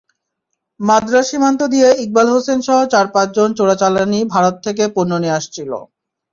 [0.79, 5.71] মাদরা সীমান্ত দিয়ে ইকবাল হোসেনসহ চার-পাঁচজন চোরাচালানি ভারত থেকে পণ্য নিয়ে আসছিল।